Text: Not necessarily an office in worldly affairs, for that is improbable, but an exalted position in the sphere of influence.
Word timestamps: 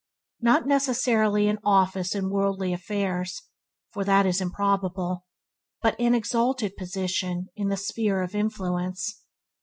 Not 0.41 0.65
necessarily 0.65 1.47
an 1.47 1.59
office 1.63 2.15
in 2.15 2.31
worldly 2.31 2.73
affairs, 2.73 3.39
for 3.91 4.03
that 4.03 4.25
is 4.25 4.41
improbable, 4.41 5.27
but 5.79 5.95
an 5.99 6.15
exalted 6.15 6.75
position 6.75 7.49
in 7.55 7.67
the 7.67 7.77
sphere 7.77 8.23
of 8.23 8.33
influence. 8.33 9.21